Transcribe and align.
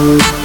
Thank 0.00 0.39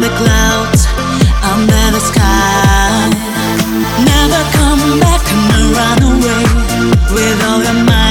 the 0.00 0.08
clouds, 0.16 0.86
under 1.42 1.84
the 1.92 2.00
sky. 2.00 3.10
Never 4.04 4.42
come 4.56 4.98
back 4.98 5.22
run 5.76 6.02
away 6.02 6.44
with 7.14 7.44
all 7.44 7.62
your 7.62 7.84
mind. 7.84 8.03